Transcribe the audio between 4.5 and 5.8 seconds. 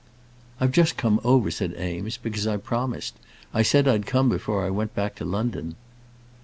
I went back to London."